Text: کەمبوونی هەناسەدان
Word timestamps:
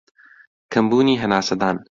کەمبوونی 0.71 1.19
هەناسەدان 1.23 1.75